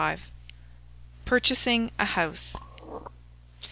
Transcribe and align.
PURCHASING 1.25 1.91
A 1.99 2.05
HOUSE. 2.05 2.55